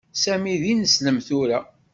[0.21, 1.59] Sami d ineslem tura.